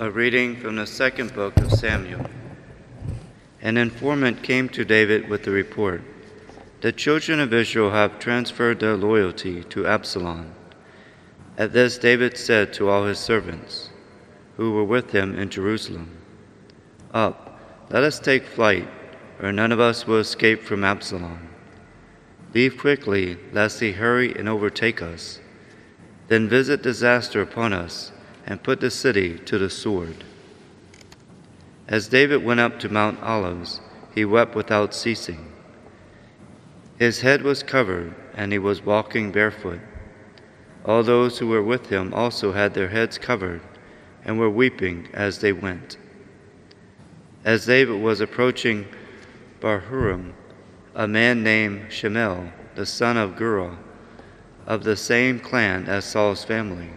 [0.00, 2.24] A reading from the second book of Samuel.
[3.60, 6.00] An informant came to David with the report
[6.80, 10.54] The children of Israel have transferred their loyalty to Absalom.
[11.58, 13.90] At this, David said to all his servants
[14.56, 16.16] who were with him in Jerusalem
[17.12, 17.60] Up,
[17.90, 18.88] let us take flight,
[19.38, 21.50] or none of us will escape from Absalom.
[22.54, 25.40] Leave quickly, lest he hurry and overtake us.
[26.28, 28.12] Then visit disaster upon us
[28.46, 30.24] and put the city to the sword.
[31.88, 33.80] As David went up to Mount Olives,
[34.14, 35.52] he wept without ceasing.
[36.98, 39.80] His head was covered, and he was walking barefoot.
[40.84, 43.60] All those who were with him also had their heads covered
[44.24, 45.96] and were weeping as they went.
[47.44, 48.86] As David was approaching
[49.60, 50.32] Bahurim,
[50.94, 53.78] a man named Shimei, the son of Gera,
[54.66, 56.90] of the same clan as Saul's family,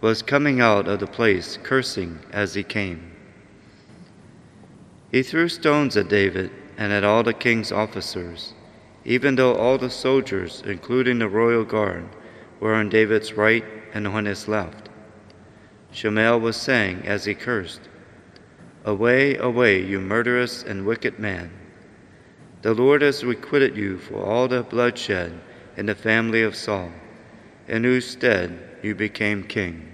[0.00, 3.12] was coming out of the place, cursing as he came.
[5.10, 8.54] He threw stones at David and at all the king's officers,
[9.04, 12.08] even though all the soldiers, including the royal guard,
[12.60, 14.88] were on David's right and on his left.
[15.92, 17.80] Shimei was saying as he cursed,
[18.84, 21.50] Away, away, you murderous and wicked man.
[22.62, 25.38] The Lord has requited you for all the bloodshed
[25.76, 26.90] in the family of Saul,
[27.68, 29.89] in whose stead you became king.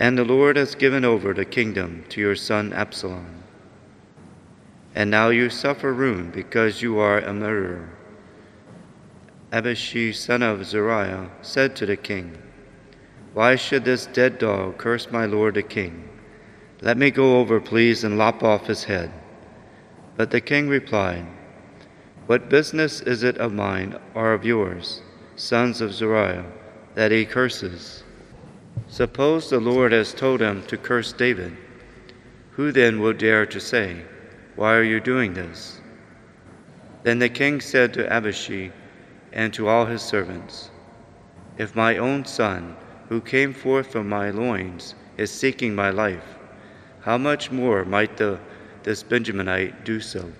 [0.00, 3.42] And the Lord has given over the kingdom to your son Absalom.
[4.94, 7.90] And now you suffer ruin because you are a murderer.
[9.52, 12.38] Abishai, son of Zeruiah, said to the king,
[13.34, 16.08] Why should this dead dog curse my lord the king?
[16.80, 19.10] Let me go over, please, and lop off his head.
[20.16, 21.26] But the king replied,
[22.26, 25.02] What business is it of mine or of yours,
[25.34, 26.46] sons of Zeruiah,
[26.94, 28.04] that he curses?
[28.86, 31.56] Suppose the Lord has told him to curse David.
[32.52, 34.02] Who then will dare to say,
[34.56, 35.80] Why are you doing this?
[37.02, 38.72] Then the king said to Abishai
[39.32, 40.70] and to all his servants,
[41.56, 42.76] If my own son,
[43.08, 46.36] who came forth from my loins, is seeking my life,
[47.00, 48.38] how much more might the,
[48.82, 50.32] this Benjaminite do so?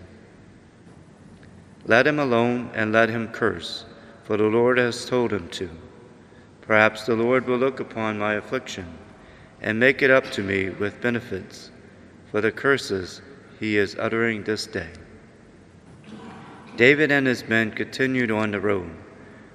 [1.87, 3.84] Let him alone and let him curse,
[4.25, 5.70] for the Lord has told him to.
[6.69, 8.99] Perhaps the Lord will look upon my affliction
[9.62, 11.71] and make it up to me with benefits
[12.31, 13.23] for the curses
[13.59, 14.91] he is uttering this day.
[16.77, 18.91] David and his men continued on the road,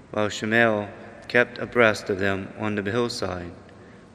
[0.10, 0.90] while Shimei
[1.28, 3.54] kept abreast of them on the hillside,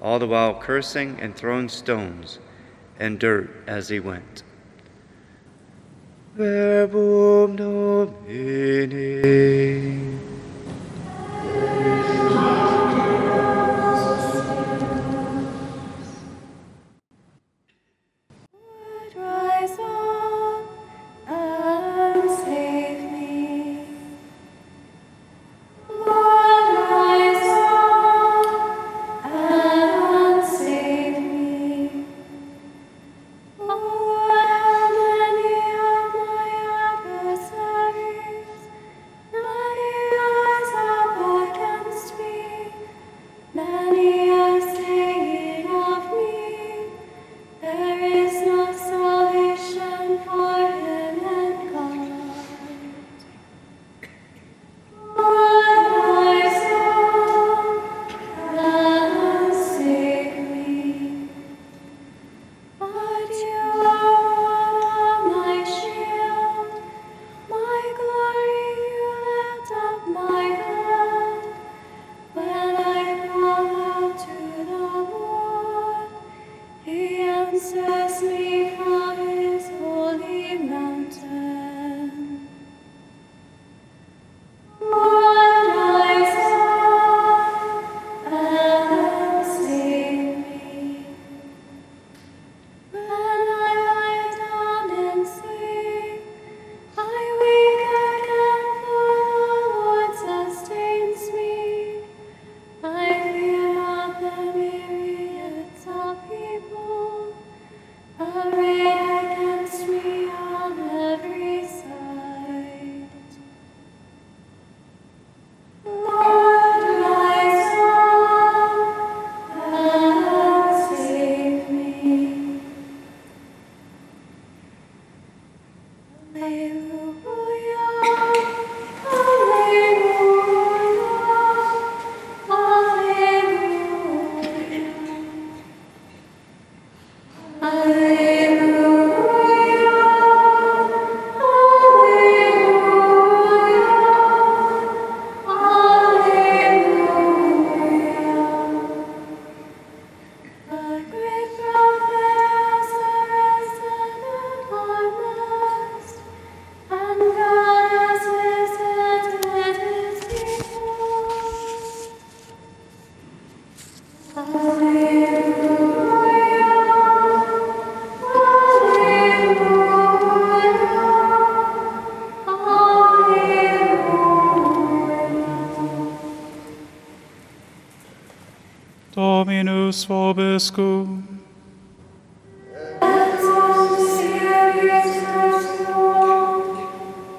[0.03, 2.41] all the while cursing and throwing stones
[2.99, 4.43] and dirt as he went.
[6.35, 7.57] Verbum.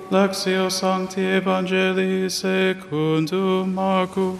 [0.10, 4.38] Lectio Sancti Evangelii secundum Marcum.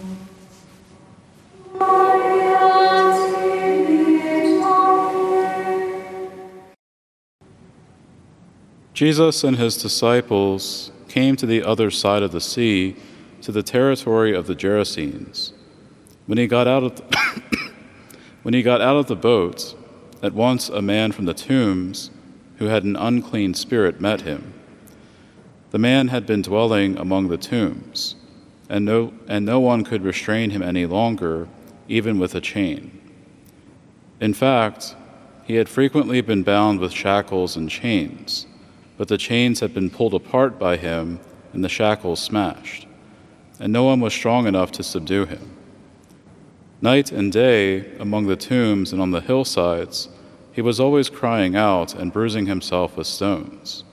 [8.92, 12.96] Jesus and his disciples came to the other side of the sea,
[13.40, 15.52] to the territory of the Gerasenes.
[16.26, 17.19] When he got out of the
[18.50, 19.76] when he got out of the boat,
[20.24, 22.10] at once a man from the tombs
[22.56, 24.52] who had an unclean spirit met him.
[25.70, 28.16] The man had been dwelling among the tombs,
[28.68, 31.46] and no, and no one could restrain him any longer,
[31.86, 33.00] even with a chain.
[34.20, 34.96] In fact,
[35.44, 38.48] he had frequently been bound with shackles and chains
[38.98, 41.20] but the chains had been pulled apart by him
[41.52, 42.88] and the shackles smashed,
[43.60, 45.59] and no one was strong enough to subdue him.
[46.82, 50.08] Night and day, among the tombs and on the hillsides,
[50.50, 53.84] he was always crying out and bruising himself with stones.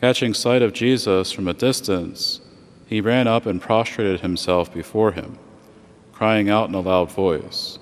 [0.00, 2.40] Catching sight of Jesus from a distance,
[2.86, 5.38] he ran up and prostrated himself before him,
[6.12, 7.78] crying out in a loud voice,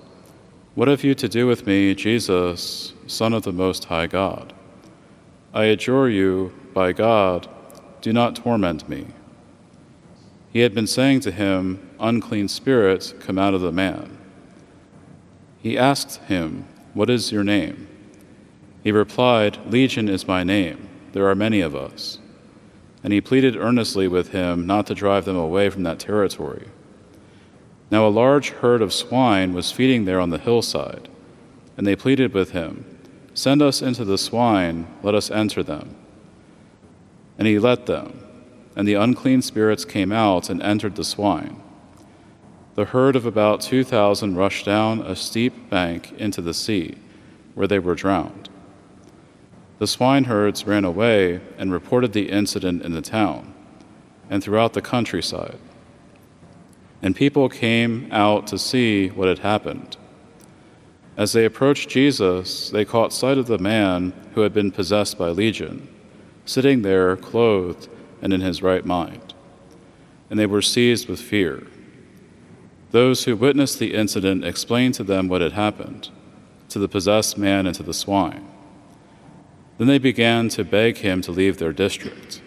[0.75, 4.53] What have you to do with me, Jesus, Son of the Most High God?
[5.55, 7.49] I adjure you, by God,
[8.03, 9.07] do not torment me.
[10.57, 14.17] He had been saying to him, Unclean spirits, come out of the man.
[15.59, 16.65] He asked him,
[16.95, 17.87] What is your name?
[18.83, 20.89] He replied, Legion is my name.
[21.13, 22.21] There are many of us.
[23.05, 26.69] And he pleaded earnestly with him not to drive them away from that territory.
[27.91, 31.11] Now a large herd of swine was feeding there on the hillside,
[31.77, 32.87] and they pleaded with him.
[33.35, 35.95] Send us into the swine, let us enter them.
[37.37, 38.26] And he let them,
[38.77, 41.61] and the unclean spirits came out and entered the swine.
[42.75, 46.97] The herd of about 2,000 rushed down a steep bank into the sea,
[47.55, 48.51] where they were drowned.
[49.79, 53.55] The swineherds ran away and reported the incident in the town
[54.29, 55.59] and throughout the countryside.
[57.01, 59.97] And people came out to see what had happened.
[61.17, 65.31] As they approached Jesus, they caught sight of the man who had been possessed by
[65.31, 65.89] legion,
[66.45, 67.89] sitting there clothed
[68.23, 69.35] and in his right mind.
[70.31, 71.67] And they were seized with fear.
[72.91, 76.11] Those who witnessed the incident explained to them what had happened,
[76.69, 78.47] to the possessed man and to the swine.
[79.79, 82.41] Then they began to beg him to leave their district.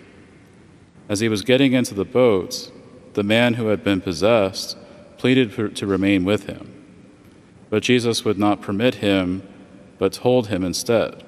[1.08, 2.72] As he was getting into the boat,
[3.14, 4.78] the man who had been possessed
[5.18, 6.74] pleaded to remain with him.
[7.70, 9.48] But Jesus would not permit him,
[9.98, 11.24] but told him instead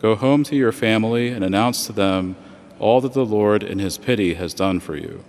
[0.00, 2.36] Go home to your family and announce to them
[2.78, 5.24] all that the Lord in his pity has done for you.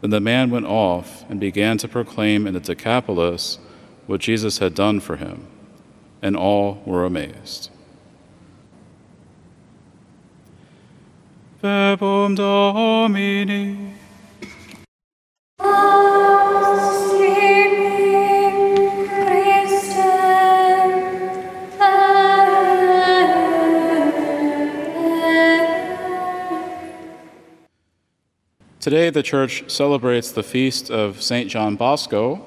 [0.00, 3.58] Then the man went off and began to proclaim in the Decapolis
[4.06, 5.46] what Jesus had done for him,
[6.22, 7.70] and all were amazed.
[11.60, 13.94] Verbum Domini.
[28.86, 31.50] Today, the church celebrates the feast of St.
[31.50, 32.46] John Bosco,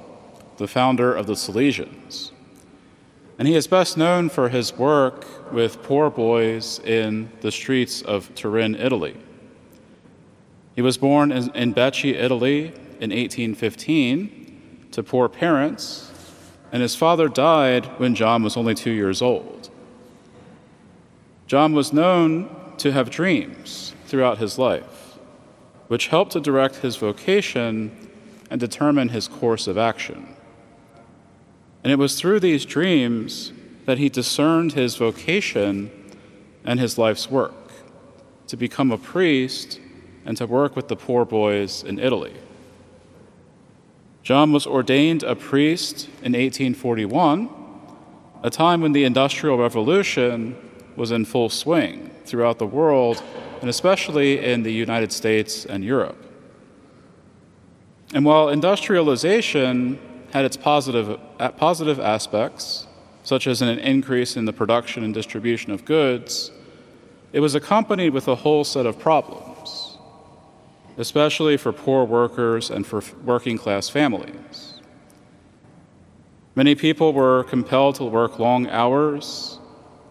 [0.55, 2.31] the founder of the Salesians.
[3.38, 8.34] And he is best known for his work with poor boys in the streets of
[8.36, 9.17] Turin, Italy.
[10.77, 12.67] He was born in, Becchi, Italy
[13.01, 16.10] in 1815 to poor parents,
[16.72, 19.69] and his father died when John was only two years old.
[21.48, 24.99] John was known to have dreams throughout his life
[25.89, 27.91] which helped to direct his vocation
[28.50, 30.36] and determine his course of action.
[31.84, 33.51] And it was through these dreams
[33.86, 35.91] that he discerned his vocation
[36.63, 37.72] and his life's work
[38.48, 39.79] to become a priest
[40.25, 42.36] and to work with the poor boys in Italy.
[44.22, 47.50] John was ordained a priest in 1841,
[48.43, 50.55] a time when the Industrial Revolution
[50.96, 53.24] was in full swing throughout the world
[53.62, 56.18] and especially in the United States and Europe.
[58.13, 60.00] And while industrialization
[60.32, 61.20] had its positive,
[61.58, 62.88] positive aspects,
[63.24, 66.51] such as an increase in the production and distribution of goods,
[67.32, 69.98] it was accompanied with a whole set of problems,
[70.98, 74.74] especially for poor workers and for working class families.
[76.56, 79.60] Many people were compelled to work long hours,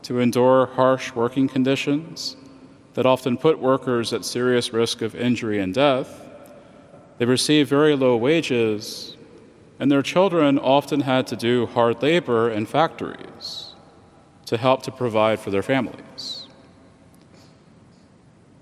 [0.03, 2.37] to endure harsh working conditions,
[2.99, 6.21] that often put workers at serious risk of injury and death.
[7.19, 9.17] They received very low wages,
[9.79, 13.77] and their children often had to do hard labor in factories
[14.47, 16.49] to help to provide for their families.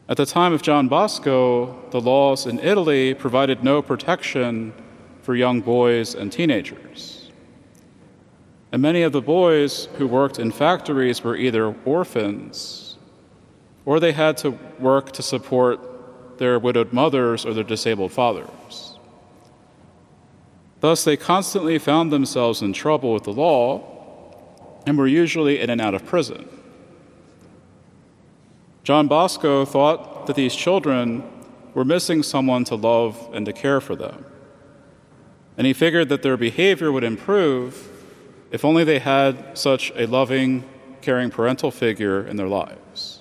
[0.06, 4.74] At the time of John Bosco, the laws in Italy provided no protection
[5.22, 7.30] for young boys and teenagers.
[8.70, 12.85] And many of the boys who worked in factories were either orphans
[13.86, 18.98] or they had to work to support their widowed mothers or their disabled fathers.
[20.80, 23.94] Thus, they constantly found themselves in trouble with the law
[24.86, 26.46] and were usually in and out of prison.
[28.84, 31.24] John Bosco thought that these children
[31.74, 34.24] were missing someone to love and to care for them.
[35.56, 37.88] And he figured that their behavior would improve
[38.50, 40.64] if only they had such a loving,
[41.00, 43.15] caring parental figure in their lives.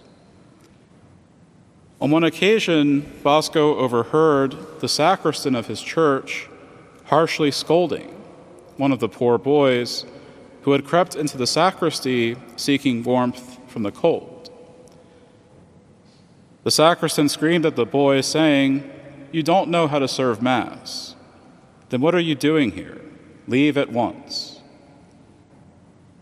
[2.05, 6.47] On one occasion, Bosco overheard the sacristan of his church
[7.05, 8.09] harshly scolding
[8.77, 10.05] one of the poor boys
[10.62, 14.51] who had crept into the sacristy seeking warmth from the cold.
[16.63, 18.88] The sacristan screamed at the boy, saying,
[19.31, 21.15] You don't know how to serve Mass.
[21.89, 23.01] Then what are you doing here?
[23.47, 24.62] Leave at once.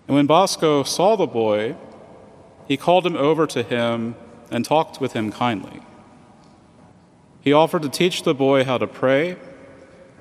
[0.08, 1.76] And when Bosco saw the boy,
[2.70, 4.16] he called him over to him
[4.54, 5.82] and talked with him kindly.
[7.42, 9.36] He offered to teach the boy how to pray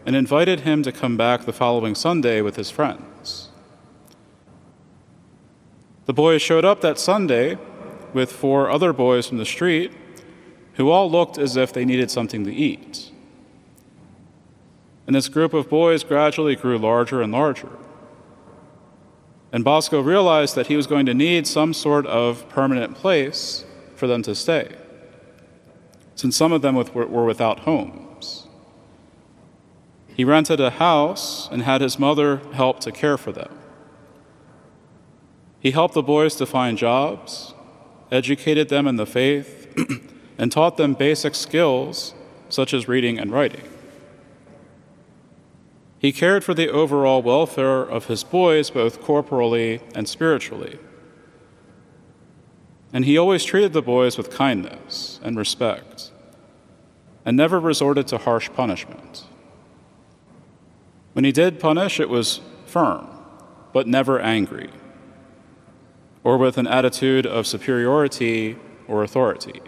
[0.05, 3.51] and invited him to come back the following Sunday with his friends.
[6.07, 7.59] The boy showed up that Sunday
[8.13, 9.93] with four other boys from the street
[10.75, 13.11] who all looked as if they needed something to eat.
[15.07, 17.69] And this group of boys gradually grew larger and larger.
[19.53, 23.65] And Bosco realized that he was going to need some sort of permanent place
[24.03, 24.75] for them to stay,
[26.17, 28.49] since some of them were without homes.
[30.09, 33.57] He rented a house and had his mother help to care for them.
[35.61, 37.55] He helped the boys to find jobs,
[38.11, 39.73] educated them in the faith,
[40.37, 42.13] and taught them basic skills
[42.49, 43.69] such as reading and writing.
[46.01, 50.81] He cared for the overall welfare of his boys both corporally and spiritually.
[52.93, 56.11] And he always treated the boys with kindness and respect
[57.25, 59.25] and never resorted to harsh punishment.
[61.13, 63.07] When he did punish, it was firm,
[63.73, 64.71] but never angry,
[66.25, 68.57] or with an attitude of superiority
[68.89, 69.61] or authority.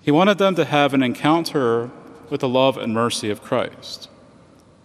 [0.00, 1.90] He wanted them to have an encounter
[2.28, 4.08] with the love and mercy of Christ,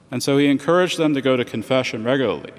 [0.09, 2.53] and so he encouraged them to go to confession regularly.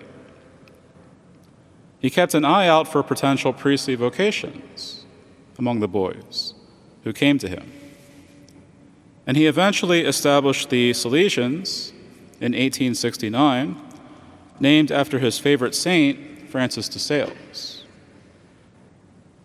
[2.00, 5.04] He kept an eye out for potential priestly vocations
[5.58, 6.54] among the boys
[7.04, 7.70] who came to him.
[9.26, 11.90] And he eventually established the Salesians
[12.40, 13.76] in 1869,
[14.58, 17.84] named after his favorite saint, Francis de Sales.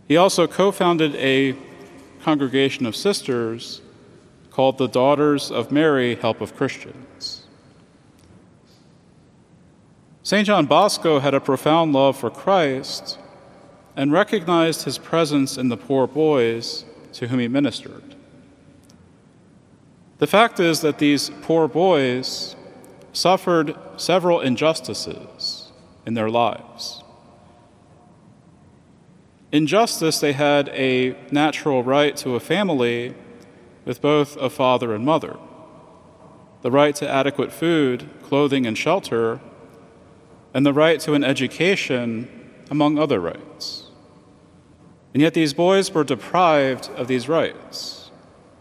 [0.08, 1.56] He also co founded a
[2.22, 3.82] congregation of sisters
[4.50, 7.45] called the Daughters of Mary Help of Christians.
[10.26, 10.48] St.
[10.48, 13.20] John Bosco had a profound love for Christ
[13.96, 18.16] and recognized his presence in the poor boys to whom he ministered.
[20.18, 22.56] The fact is that these poor boys
[23.14, 25.72] suffered several injustices
[26.08, 27.04] in their lives.
[29.52, 33.14] In justice, they had a natural right to a family
[33.86, 35.38] with both a father and mother,
[36.64, 39.40] the right to adequate food, clothing, and shelter,
[40.56, 42.28] and the right to an education,
[42.72, 43.84] among other rights.
[45.14, 48.06] And yet, these boys were deprived of these rights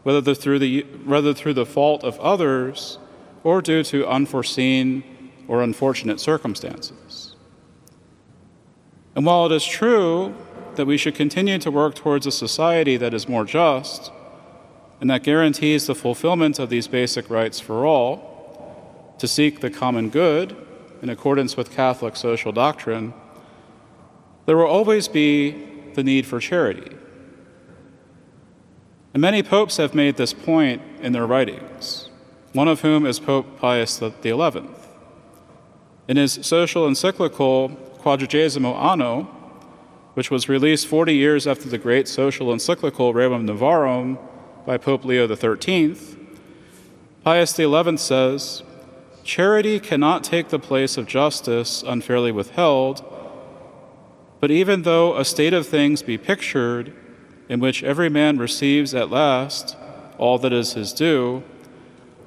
[0.05, 2.99] whether through the, whether through the fault of others
[3.43, 5.03] or due to unforeseen
[5.49, 7.35] or unfortunate circumstances.
[9.17, 10.35] And while it is true
[10.75, 14.13] that we should continue to work towards a society that is more just
[15.01, 20.11] and that guarantees the fulfillment of these basic rights for all, to seek the common
[20.11, 20.57] good
[21.05, 23.15] in accordance with Catholic social doctrine,
[24.47, 25.53] there will always be
[25.95, 26.97] the need for charity
[29.15, 32.11] and many popes have made this point in their writings,
[32.53, 34.35] one of whom is Pope Pius XI.
[36.09, 37.71] In his social encyclical
[38.01, 39.23] Quadragesimo Anno,
[40.15, 44.19] which was released 40 years after the great social encyclical Rerum Novarum
[44.67, 45.97] by Pope Leo XIII,
[47.23, 48.65] Pius XI says,
[49.25, 53.03] Charity cannot take the place of justice unfairly withheld,
[54.39, 56.95] but even though a state of things be pictured
[57.49, 59.77] in which every man receives at last
[60.19, 61.43] all that is his due,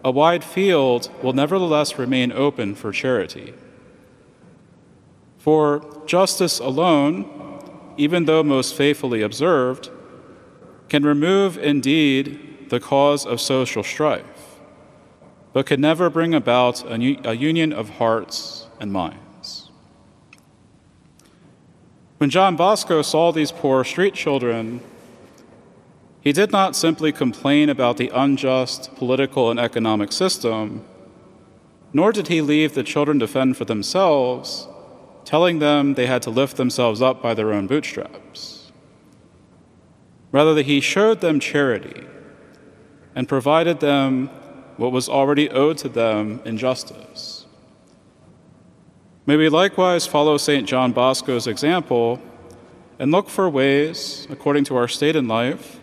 [0.03, 3.53] a wide field will nevertheless remain open for charity.
[5.37, 7.29] For justice alone,
[7.97, 9.89] even though most faithfully observed,
[10.89, 14.36] can remove indeed the cause of social strife,
[15.57, 19.71] but could never bring about a, a union of hearts and minds.
[22.19, 24.81] When John Bosco saw these poor street children,
[26.21, 30.85] he did not simply complain about the unjust political and economic system,
[31.91, 34.67] nor did he leave the children to fend for themselves,
[35.25, 38.71] telling them they had to lift themselves up by their own bootstraps.
[40.31, 42.05] Rather, he showed them charity
[43.15, 44.29] and provided them
[44.77, 47.45] what was already owed to them in justice.
[49.25, 50.67] May we likewise follow St.
[50.67, 52.21] John Bosco's example
[52.97, 55.79] and look for ways, according to our state in life,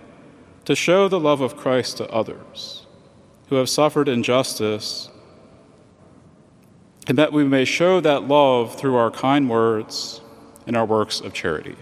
[0.64, 2.86] to show the love of Christ to others
[3.48, 5.10] who have suffered injustice,
[7.06, 10.22] and that we may show that love through our kind words
[10.66, 11.76] and our works of charity.